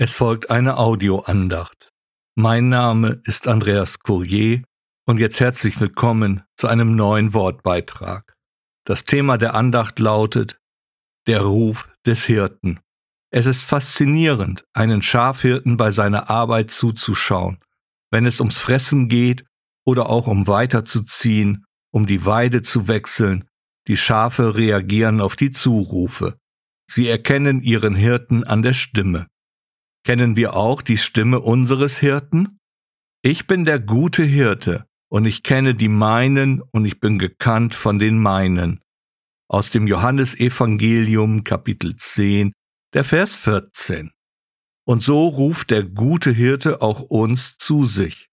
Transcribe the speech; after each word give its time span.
Es 0.00 0.14
folgt 0.14 0.48
eine 0.48 0.76
Audioandacht. 0.76 1.90
Mein 2.36 2.68
Name 2.68 3.20
ist 3.24 3.48
Andreas 3.48 3.98
Courier 3.98 4.62
und 5.06 5.18
jetzt 5.18 5.40
herzlich 5.40 5.80
willkommen 5.80 6.44
zu 6.56 6.68
einem 6.68 6.94
neuen 6.94 7.34
Wortbeitrag. 7.34 8.36
Das 8.84 9.06
Thema 9.06 9.38
der 9.38 9.56
Andacht 9.56 9.98
lautet 9.98 10.60
Der 11.26 11.40
Ruf 11.40 11.88
des 12.06 12.24
Hirten. 12.24 12.78
Es 13.32 13.46
ist 13.46 13.64
faszinierend, 13.64 14.64
einen 14.72 15.02
Schafhirten 15.02 15.76
bei 15.76 15.90
seiner 15.90 16.30
Arbeit 16.30 16.70
zuzuschauen, 16.70 17.58
wenn 18.12 18.24
es 18.24 18.38
ums 18.38 18.58
Fressen 18.58 19.08
geht 19.08 19.46
oder 19.84 20.08
auch 20.10 20.28
um 20.28 20.46
weiterzuziehen, 20.46 21.64
um 21.92 22.06
die 22.06 22.24
Weide 22.24 22.62
zu 22.62 22.86
wechseln. 22.86 23.48
Die 23.88 23.96
Schafe 23.96 24.54
reagieren 24.54 25.20
auf 25.20 25.34
die 25.34 25.50
Zurufe. 25.50 26.38
Sie 26.88 27.08
erkennen 27.08 27.62
ihren 27.62 27.96
Hirten 27.96 28.44
an 28.44 28.62
der 28.62 28.74
Stimme. 28.74 29.26
Kennen 30.04 30.36
wir 30.36 30.54
auch 30.54 30.82
die 30.82 30.98
Stimme 30.98 31.40
unseres 31.40 31.98
Hirten? 31.98 32.58
Ich 33.22 33.46
bin 33.46 33.64
der 33.64 33.80
gute 33.80 34.22
Hirte, 34.22 34.86
und 35.10 35.24
ich 35.24 35.42
kenne 35.42 35.74
die 35.74 35.88
meinen, 35.88 36.62
und 36.72 36.84
ich 36.84 37.00
bin 37.00 37.18
gekannt 37.18 37.74
von 37.74 37.98
den 37.98 38.18
meinen. 38.18 38.80
Aus 39.48 39.70
dem 39.70 39.86
Johannesevangelium 39.86 41.44
Kapitel 41.44 41.96
10, 41.96 42.52
der 42.94 43.04
Vers 43.04 43.34
14. 43.36 44.12
Und 44.86 45.02
so 45.02 45.26
ruft 45.26 45.70
der 45.70 45.82
gute 45.82 46.30
Hirte 46.30 46.80
auch 46.80 47.00
uns 47.02 47.56
zu 47.58 47.84
sich. 47.84 48.28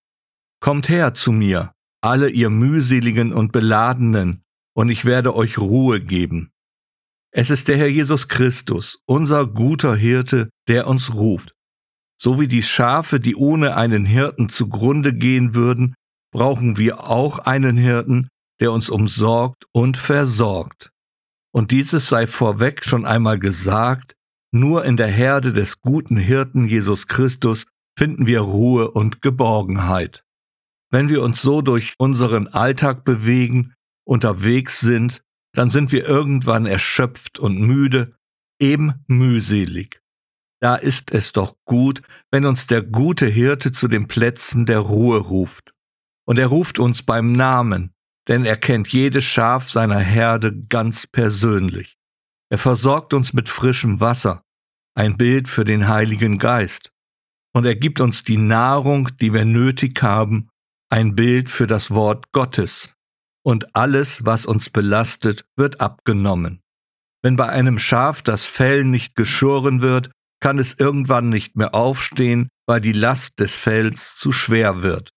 Kommt 0.61 0.87
her 0.87 1.13
zu 1.13 1.31
mir, 1.31 1.73
alle 2.01 2.29
ihr 2.29 2.49
mühseligen 2.49 3.33
und 3.33 3.51
beladenen, 3.51 4.43
und 4.73 4.89
ich 4.89 5.05
werde 5.05 5.35
euch 5.35 5.57
Ruhe 5.57 6.01
geben. 6.01 6.51
Es 7.37 7.49
ist 7.49 7.67
der 7.67 7.75
Herr 7.75 7.89
Jesus 7.89 8.29
Christus, 8.29 8.99
unser 9.05 9.45
guter 9.45 9.93
Hirte, 9.93 10.49
der 10.69 10.87
uns 10.87 11.13
ruft. 11.13 11.51
So 12.17 12.39
wie 12.39 12.47
die 12.47 12.63
Schafe, 12.63 13.19
die 13.19 13.35
ohne 13.35 13.75
einen 13.75 14.05
Hirten 14.05 14.47
zugrunde 14.47 15.13
gehen 15.13 15.53
würden, 15.53 15.95
brauchen 16.31 16.77
wir 16.77 17.09
auch 17.09 17.39
einen 17.39 17.75
Hirten, 17.75 18.29
der 18.61 18.71
uns 18.71 18.89
umsorgt 18.89 19.65
und 19.73 19.97
versorgt. 19.97 20.91
Und 21.53 21.71
dieses 21.71 22.07
sei 22.07 22.25
vorweg 22.25 22.85
schon 22.85 23.05
einmal 23.05 23.37
gesagt, 23.37 24.15
nur 24.53 24.85
in 24.85 24.95
der 24.95 25.11
Herde 25.11 25.51
des 25.51 25.81
guten 25.81 26.15
Hirten 26.15 26.69
Jesus 26.69 27.07
Christus 27.07 27.65
finden 27.99 28.27
wir 28.27 28.39
Ruhe 28.39 28.91
und 28.91 29.21
Geborgenheit. 29.21 30.23
Wenn 30.89 31.09
wir 31.09 31.21
uns 31.21 31.41
so 31.41 31.61
durch 31.61 31.95
unseren 31.97 32.47
Alltag 32.47 33.03
bewegen, 33.03 33.73
unterwegs 34.07 34.79
sind, 34.79 35.21
dann 35.57 35.69
sind 35.69 35.91
wir 35.91 36.05
irgendwann 36.05 36.65
erschöpft 36.65 37.39
und 37.39 37.59
müde, 37.59 38.15
eben 38.59 39.03
mühselig. 39.07 40.01
Da 40.61 40.75
ist 40.75 41.11
es 41.11 41.33
doch 41.33 41.55
gut, 41.65 42.01
wenn 42.31 42.45
uns 42.45 42.67
der 42.67 42.81
gute 42.81 43.27
Hirte 43.27 43.71
zu 43.71 43.87
den 43.87 44.07
Plätzen 44.07 44.65
der 44.65 44.79
Ruhe 44.79 45.19
ruft. 45.19 45.73
Und 46.27 46.39
er 46.39 46.47
ruft 46.47 46.79
uns 46.79 47.03
beim 47.03 47.31
Namen, 47.31 47.93
denn 48.27 48.45
er 48.45 48.57
kennt 48.57 48.87
jedes 48.87 49.23
Schaf 49.23 49.69
seiner 49.69 49.99
Herde 49.99 50.65
ganz 50.69 51.05
persönlich. 51.05 51.97
Er 52.49 52.57
versorgt 52.57 53.13
uns 53.13 53.33
mit 53.33 53.49
frischem 53.49 53.99
Wasser, 53.99 54.43
ein 54.95 55.17
Bild 55.17 55.47
für 55.47 55.65
den 55.65 55.87
Heiligen 55.87 56.39
Geist. 56.39 56.91
Und 57.53 57.65
er 57.65 57.75
gibt 57.75 58.01
uns 58.01 58.23
die 58.23 58.37
Nahrung, 58.37 59.09
die 59.19 59.33
wir 59.33 59.45
nötig 59.45 60.01
haben, 60.01 60.49
ein 60.89 61.15
Bild 61.15 61.49
für 61.49 61.67
das 61.67 61.91
Wort 61.91 62.31
Gottes. 62.31 62.94
Und 63.45 63.75
alles, 63.75 64.25
was 64.25 64.45
uns 64.45 64.69
belastet, 64.71 65.45
wird 65.55 65.79
abgenommen. 65.79 66.61
Wenn 67.21 67.35
bei 67.35 67.47
einem 67.47 67.77
Schaf 67.77 68.21
das 68.21 68.45
Fell 68.45 68.83
nicht 68.83 69.15
geschoren 69.15 69.81
wird, 69.81 70.09
kann 70.41 70.57
es 70.57 70.73
irgendwann 70.77 71.29
nicht 71.29 71.55
mehr 71.55 71.75
aufstehen, 71.75 72.49
weil 72.67 72.81
die 72.81 72.91
Last 72.91 73.39
des 73.39 73.55
Fells 73.55 74.15
zu 74.17 74.31
schwer 74.31 74.81
wird. 74.81 75.09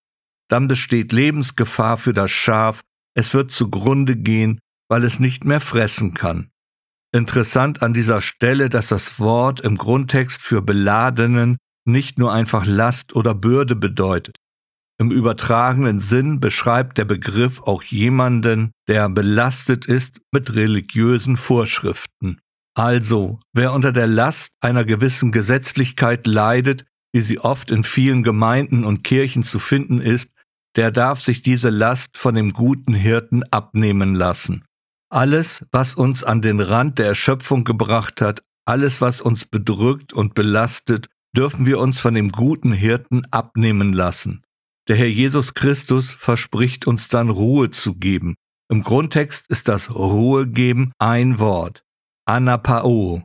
Dann 0.49 0.69
besteht 0.69 1.13
Lebensgefahr 1.13 1.97
für 1.97 2.13
das 2.13 2.31
Schaf, 2.31 2.83
es 3.15 3.35
wird 3.35 3.51
zugrunde 3.51 4.17
gehen, 4.17 4.61
weil 4.89 5.05
es 5.05 5.21
nicht 5.21 5.45
mehr 5.45 5.61
fressen 5.61 6.15
kann. 6.15 6.51
Interessant 7.13 7.83
an 7.83 7.95
dieser 7.95 8.21
Stelle, 8.21 8.69
dass 8.69 8.89
das 8.89 9.19
Wort 9.19 9.61
im 9.61 9.77
Grundtext 9.77 10.43
für 10.43 10.63
Beladenen 10.63 11.57
nicht 11.87 12.19
nur 12.19 12.33
einfach 12.33 12.67
Last 12.67 13.17
oder 13.17 13.35
Bürde 13.35 13.75
bedeutet. 13.75 14.37
Im 15.01 15.13
übertragenen 15.13 16.01
Sinn 16.01 16.41
beschreibt 16.41 16.99
der 16.99 17.05
Begriff 17.05 17.63
auch 17.63 17.85
jemanden, 17.85 18.73
der 18.89 19.09
belastet 19.09 19.87
ist 19.87 20.21
mit 20.33 20.55
religiösen 20.57 21.37
Vorschriften. 21.37 22.41
Also, 22.75 23.39
wer 23.53 23.73
unter 23.73 23.93
der 23.93 24.09
Last 24.09 24.55
einer 24.61 24.85
gewissen 24.85 25.31
Gesetzlichkeit 25.31 26.27
leidet, 26.27 26.85
wie 27.13 27.21
sie 27.21 27.39
oft 27.39 27.71
in 27.71 27.85
vielen 27.85 28.23
Gemeinden 28.25 28.85
und 28.85 29.05
Kirchen 29.05 29.45
zu 29.45 29.61
finden 29.61 30.01
ist, 30.01 30.31
der 30.77 30.91
darf 30.91 31.21
sich 31.21 31.43
diese 31.43 31.71
Last 31.71 32.19
von 32.19 32.35
dem 32.35 32.53
guten 32.53 32.95
Hirten 32.95 33.45
abnehmen 33.45 34.15
lassen. 34.15 34.65
Alles, 35.11 35.65
was 35.73 35.95
uns 35.95 36.23
an 36.23 36.43
den 36.43 36.61
Rand 36.61 36.99
der 36.99 37.07
Erschöpfung 37.07 37.65
gebracht 37.65 38.21
hat, 38.21 38.43
alles, 38.67 39.01
was 39.01 39.21
uns 39.21 39.45
bedrückt 39.45 40.13
und 40.13 40.35
belastet, 40.35 41.09
dürfen 41.37 41.67
wir 41.67 41.79
uns 41.79 41.99
von 41.99 42.15
dem 42.15 42.31
guten 42.31 42.73
Hirten 42.73 43.25
abnehmen 43.31 43.93
lassen. 43.93 44.43
Der 44.89 44.97
Herr 44.97 45.09
Jesus 45.09 45.53
Christus 45.53 46.11
verspricht 46.11 46.87
uns 46.87 47.09
dann 47.09 47.29
Ruhe 47.29 47.71
zu 47.71 47.95
geben. 47.95 48.37
Im 48.71 48.83
Grundtext 48.83 49.47
ist 49.49 49.69
das 49.69 49.95
Ruhe 49.95 50.47
geben 50.47 50.93
ein 50.99 51.39
Wort. 51.39 51.85
Anapao. 52.27 53.23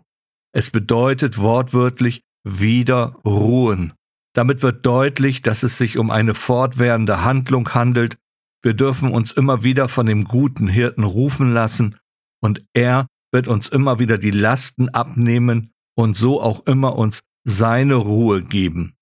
Es 0.53 0.69
bedeutet 0.69 1.38
wortwörtlich 1.38 2.22
wieder 2.44 3.16
ruhen. 3.25 3.94
Damit 4.34 4.62
wird 4.62 4.85
deutlich, 4.85 5.41
dass 5.41 5.63
es 5.63 5.78
sich 5.78 5.97
um 5.97 6.12
eine 6.12 6.34
fortwährende 6.34 7.23
Handlung 7.23 7.73
handelt. 7.73 8.18
Wir 8.62 8.73
dürfen 8.73 9.12
uns 9.12 9.31
immer 9.31 9.63
wieder 9.63 9.88
von 9.88 10.06
dem 10.06 10.25
guten 10.25 10.68
Hirten 10.68 11.03
rufen 11.03 11.53
lassen 11.53 11.97
und 12.41 12.66
er 12.73 13.07
wird 13.31 13.47
uns 13.47 13.69
immer 13.69 14.00
wieder 14.00 14.18
die 14.18 14.31
Lasten 14.31 14.90
abnehmen 14.90 15.72
und 15.96 16.18
so 16.18 16.41
auch 16.41 16.66
immer 16.66 16.97
uns 16.97 17.22
seine 17.46 17.96
Ruhe 17.96 18.44
geben. 18.44 18.96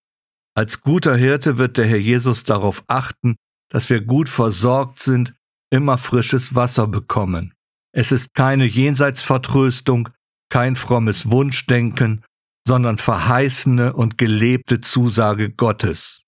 Als 0.54 0.82
guter 0.82 1.16
Hirte 1.16 1.58
wird 1.58 1.78
der 1.78 1.86
Herr 1.86 2.00
Jesus 2.00 2.44
darauf 2.44 2.84
achten, 2.88 3.36
dass 3.70 3.90
wir 3.90 4.02
gut 4.02 4.28
versorgt 4.28 5.02
sind, 5.02 5.34
immer 5.72 5.98
frisches 5.98 6.56
Wasser 6.56 6.88
bekommen. 6.88 7.54
Es 7.94 8.12
ist 8.12 8.34
keine 8.34 8.66
Jenseitsvertröstung, 8.66 10.10
kein 10.50 10.76
frommes 10.76 11.30
Wunschdenken, 11.30 12.24
sondern 12.68 12.98
verheißene 12.98 13.94
und 13.94 14.18
gelebte 14.18 14.82
Zusage 14.82 15.52
Gottes. 15.52 16.24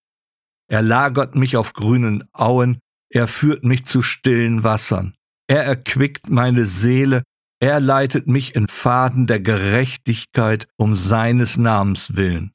Er 0.70 0.82
lagert 0.82 1.36
mich 1.36 1.58
auf 1.58 1.74
grünen 1.74 2.24
Auen, 2.32 2.80
er 3.10 3.28
führt 3.28 3.64
mich 3.64 3.86
zu 3.86 4.02
stillen 4.02 4.64
Wassern, 4.64 5.14
er 5.48 5.64
erquickt 5.64 6.30
meine 6.30 6.66
Seele, 6.66 7.24
er 7.60 7.80
leitet 7.80 8.28
mich 8.28 8.56
in 8.56 8.68
Faden 8.68 9.28
der 9.28 9.40
Gerechtigkeit 9.40 10.68
um 10.78 10.96
seines 10.96 11.58
Namens 11.58 12.16
willen. 12.16 12.54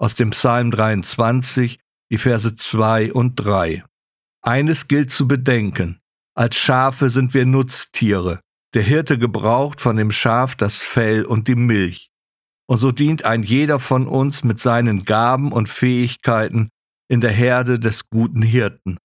Aus 0.00 0.14
dem 0.14 0.30
Psalm 0.30 0.70
23, 0.70 1.80
die 2.10 2.18
Verse 2.18 2.54
2 2.54 3.12
und 3.12 3.34
3. 3.34 3.84
Eines 4.42 4.86
gilt 4.86 5.10
zu 5.10 5.26
bedenken, 5.26 5.98
als 6.36 6.54
Schafe 6.54 7.10
sind 7.10 7.34
wir 7.34 7.44
Nutztiere. 7.44 8.40
Der 8.74 8.82
Hirte 8.82 9.18
gebraucht 9.18 9.80
von 9.80 9.96
dem 9.96 10.12
Schaf 10.12 10.54
das 10.54 10.76
Fell 10.76 11.24
und 11.24 11.48
die 11.48 11.56
Milch. 11.56 12.10
Und 12.68 12.76
so 12.76 12.92
dient 12.92 13.24
ein 13.24 13.42
jeder 13.42 13.80
von 13.80 14.06
uns 14.06 14.44
mit 14.44 14.60
seinen 14.60 15.04
Gaben 15.04 15.50
und 15.50 15.68
Fähigkeiten 15.68 16.68
in 17.08 17.20
der 17.20 17.32
Herde 17.32 17.80
des 17.80 18.08
guten 18.08 18.42
Hirten. 18.42 18.98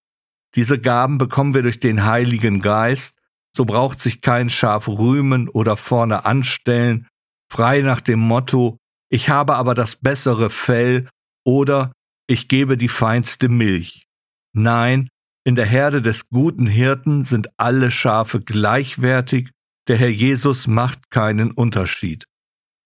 Diese 0.54 0.80
Gaben 0.80 1.18
bekommen 1.18 1.56
wir 1.56 1.64
durch 1.64 1.80
den 1.80 2.06
Heiligen 2.06 2.60
Geist, 2.60 3.18
so 3.56 3.66
braucht 3.66 4.00
sich 4.00 4.22
kein 4.22 4.52
Schaf 4.52 4.88
rühmen 4.88 5.50
oder 5.50 5.76
vorne 5.76 6.26
anstellen, 6.26 7.08
frei 7.50 7.82
nach 7.82 8.02
dem 8.02 8.20
Motto, 8.20 8.78
ich 9.14 9.30
habe 9.30 9.58
aber 9.58 9.76
das 9.76 9.96
bessere 9.96 10.50
Fell 10.50 11.08
oder 11.46 11.92
ich 12.28 12.48
gebe 12.48 12.78
die 12.78 12.88
feinste 12.88 13.48
Milch. 13.48 14.08
Nein, 14.56 15.08
in 15.46 15.54
der 15.54 15.68
Herde 15.68 16.02
des 16.02 16.28
guten 16.30 16.66
Hirten 16.66 17.24
sind 17.24 17.48
alle 17.58 17.92
Schafe 17.92 18.42
gleichwertig, 18.42 19.52
der 19.88 19.98
Herr 19.98 20.10
Jesus 20.10 20.66
macht 20.66 21.12
keinen 21.12 21.52
Unterschied. 21.52 22.24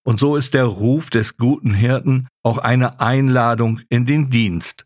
Und 0.05 0.19
so 0.19 0.35
ist 0.35 0.53
der 0.53 0.65
Ruf 0.65 1.09
des 1.09 1.37
guten 1.37 1.73
Hirten 1.73 2.27
auch 2.43 2.57
eine 2.57 2.99
Einladung 2.99 3.79
in 3.87 4.05
den 4.05 4.29
Dienst. 4.29 4.85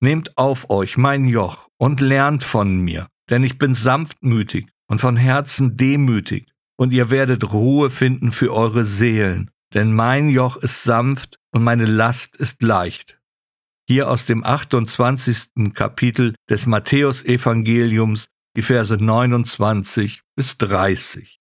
Nehmt 0.00 0.38
auf 0.38 0.70
euch 0.70 0.96
mein 0.96 1.26
Joch 1.26 1.68
und 1.76 2.00
lernt 2.00 2.42
von 2.42 2.80
mir, 2.80 3.06
denn 3.28 3.44
ich 3.44 3.58
bin 3.58 3.74
sanftmütig 3.74 4.66
und 4.88 5.02
von 5.02 5.18
Herzen 5.18 5.76
demütig, 5.76 6.50
und 6.78 6.94
ihr 6.94 7.10
werdet 7.10 7.52
Ruhe 7.52 7.90
finden 7.90 8.32
für 8.32 8.54
eure 8.54 8.86
Seelen, 8.86 9.50
denn 9.74 9.92
mein 9.92 10.28
Joch 10.28 10.56
ist 10.56 10.82
sanft 10.82 11.38
und 11.50 11.62
meine 11.62 11.86
Last 11.86 12.36
ist 12.36 12.62
leicht 12.62 13.20
hier 13.90 14.08
aus 14.08 14.24
dem 14.24 14.44
28. 14.44 15.74
Kapitel 15.74 16.36
des 16.48 16.64
Matthäusevangeliums, 16.66 18.28
die 18.54 18.62
Verse 18.62 18.96
29 18.96 20.22
bis 20.36 20.56
30. 20.58 21.40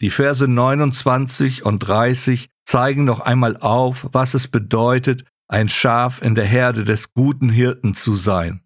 Die 0.00 0.08
Verse 0.08 0.48
29 0.48 1.62
und 1.62 1.80
30 1.80 2.48
zeigen 2.64 3.04
noch 3.04 3.20
einmal 3.20 3.58
auf, 3.58 4.08
was 4.12 4.32
es 4.32 4.48
bedeutet, 4.48 5.26
ein 5.46 5.68
Schaf 5.68 6.22
in 6.22 6.34
der 6.34 6.46
Herde 6.46 6.86
des 6.86 7.12
guten 7.12 7.50
Hirten 7.50 7.92
zu 7.92 8.16
sein. 8.16 8.62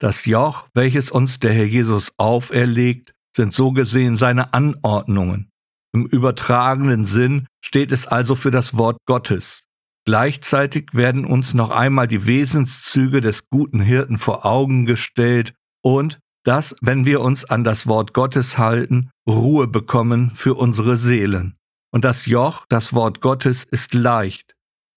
Das 0.00 0.24
Joch, 0.24 0.66
welches 0.74 1.12
uns 1.12 1.38
der 1.38 1.52
Herr 1.52 1.66
Jesus 1.66 2.10
auferlegt, 2.16 3.14
sind 3.36 3.54
so 3.54 3.70
gesehen 3.70 4.16
seine 4.16 4.52
Anordnungen. 4.54 5.49
Im 5.92 6.06
übertragenen 6.06 7.04
Sinn 7.04 7.46
steht 7.60 7.92
es 7.92 8.06
also 8.06 8.34
für 8.34 8.50
das 8.50 8.76
Wort 8.76 8.98
Gottes. 9.06 9.64
Gleichzeitig 10.06 10.88
werden 10.92 11.24
uns 11.24 11.54
noch 11.54 11.70
einmal 11.70 12.08
die 12.08 12.26
Wesenszüge 12.26 13.20
des 13.20 13.48
guten 13.48 13.80
Hirten 13.80 14.18
vor 14.18 14.46
Augen 14.46 14.86
gestellt 14.86 15.54
und 15.82 16.18
dass, 16.44 16.74
wenn 16.80 17.04
wir 17.04 17.20
uns 17.20 17.44
an 17.44 17.64
das 17.64 17.86
Wort 17.86 18.14
Gottes 18.14 18.56
halten, 18.56 19.10
Ruhe 19.28 19.66
bekommen 19.66 20.30
für 20.30 20.54
unsere 20.54 20.96
Seelen. 20.96 21.56
Und 21.92 22.04
das 22.04 22.26
Joch, 22.26 22.64
das 22.68 22.92
Wort 22.94 23.20
Gottes, 23.20 23.64
ist 23.64 23.94
leicht, 23.94 24.54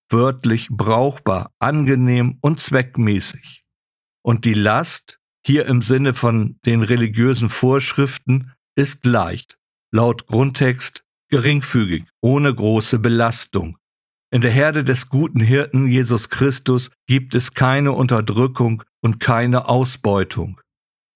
wörtlich 0.09 0.69
brauchbar, 0.69 1.51
angenehm 1.59 2.37
und 2.41 2.59
zweckmäßig. 2.59 3.63
Und 4.23 4.45
die 4.45 4.53
Last, 4.53 5.19
hier 5.45 5.65
im 5.65 5.81
Sinne 5.81 6.13
von 6.13 6.59
den 6.65 6.81
religiösen 6.81 7.49
Vorschriften, 7.49 8.53
ist 8.75 9.05
leicht, 9.05 9.57
laut 9.93 10.27
Grundtext 10.27 11.03
geringfügig, 11.29 12.05
ohne 12.21 12.53
große 12.53 12.99
Belastung. 12.99 13.77
In 14.31 14.41
der 14.41 14.51
Herde 14.51 14.83
des 14.83 15.09
guten 15.09 15.39
Hirten 15.39 15.87
Jesus 15.87 16.29
Christus 16.29 16.89
gibt 17.07 17.35
es 17.35 17.53
keine 17.53 17.91
Unterdrückung 17.91 18.83
und 19.01 19.19
keine 19.19 19.69
Ausbeutung. 19.69 20.59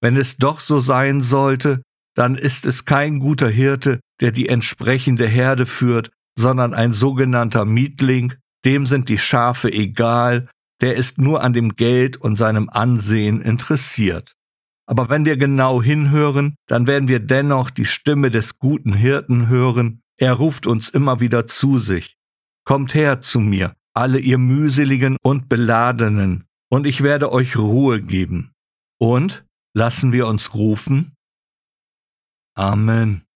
Wenn 0.00 0.16
es 0.16 0.36
doch 0.36 0.60
so 0.60 0.78
sein 0.78 1.22
sollte, 1.22 1.82
dann 2.14 2.36
ist 2.36 2.66
es 2.66 2.84
kein 2.84 3.18
guter 3.18 3.48
Hirte, 3.48 3.98
der 4.20 4.30
die 4.30 4.48
entsprechende 4.48 5.26
Herde 5.26 5.66
führt, 5.66 6.10
sondern 6.38 6.74
ein 6.74 6.92
sogenannter 6.92 7.64
Mietling, 7.64 8.34
dem 8.64 8.86
sind 8.86 9.08
die 9.08 9.18
Schafe 9.18 9.72
egal, 9.72 10.48
der 10.80 10.94
ist 10.94 11.18
nur 11.18 11.42
an 11.42 11.52
dem 11.52 11.74
Geld 11.74 12.16
und 12.16 12.36
seinem 12.36 12.68
Ansehen 12.68 13.42
interessiert. 13.42 14.34
Aber 14.88 15.10
wenn 15.10 15.26
wir 15.26 15.36
genau 15.36 15.82
hinhören, 15.82 16.56
dann 16.66 16.86
werden 16.86 17.08
wir 17.08 17.20
dennoch 17.20 17.68
die 17.68 17.84
Stimme 17.84 18.30
des 18.30 18.58
guten 18.58 18.94
Hirten 18.94 19.48
hören, 19.48 20.00
er 20.16 20.32
ruft 20.32 20.66
uns 20.66 20.88
immer 20.88 21.20
wieder 21.20 21.46
zu 21.46 21.78
sich. 21.78 22.16
Kommt 22.64 22.94
her 22.94 23.20
zu 23.20 23.38
mir, 23.38 23.76
alle 23.94 24.18
ihr 24.18 24.38
mühseligen 24.38 25.18
und 25.22 25.48
beladenen, 25.48 26.44
und 26.70 26.86
ich 26.86 27.02
werde 27.02 27.32
euch 27.32 27.56
Ruhe 27.56 28.00
geben. 28.00 28.52
Und 28.98 29.44
lassen 29.74 30.12
wir 30.12 30.26
uns 30.26 30.54
rufen? 30.54 31.14
Amen. 32.54 33.27